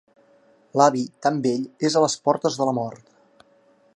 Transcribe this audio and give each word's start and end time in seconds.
L'avi, 0.79 1.03
tan 1.25 1.37
vell, 1.43 1.69
és 1.91 1.99
a 1.99 2.03
les 2.05 2.17
portes 2.29 2.59
de 2.63 2.69
la 2.71 2.77
mort. 2.83 3.17